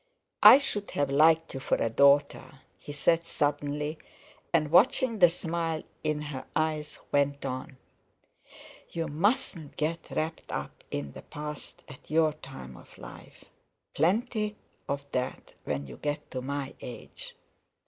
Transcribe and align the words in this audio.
"I 0.41 0.57
should 0.57 0.89
have 0.97 1.11
liked 1.11 1.53
you 1.53 1.59
for 1.59 1.75
a 1.75 1.87
daughter," 1.91 2.61
he 2.79 2.91
said 2.91 3.27
suddenly; 3.27 3.99
and 4.51 4.71
watching 4.71 5.19
the 5.19 5.29
smile 5.29 5.83
in 6.03 6.21
her 6.33 6.43
eyes, 6.55 6.97
went 7.11 7.45
on: 7.45 7.77
"You 8.89 9.07
mustn't 9.07 9.77
get 9.77 10.09
wrapped 10.09 10.51
up 10.51 10.83
in 10.89 11.11
the 11.11 11.21
past 11.21 11.83
at 11.87 12.09
your 12.09 12.33
time 12.33 12.75
of 12.77 12.97
life; 12.97 13.45
plenty 13.93 14.55
of 14.89 15.05
that 15.11 15.53
when 15.65 15.85
you 15.85 15.97
get 15.97 16.31
to 16.31 16.41
my 16.41 16.73
age. 16.81 17.35